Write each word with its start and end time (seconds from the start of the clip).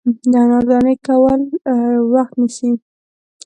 د 0.31 0.33
انار 0.41 0.63
دانې 0.69 0.95
کول 1.07 1.41
وخت 2.13 2.33
نیسي. 2.41 2.71